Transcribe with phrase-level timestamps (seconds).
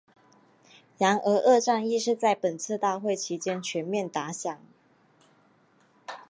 [0.97, 4.59] 然而二战亦是在本次大会期间全面打响。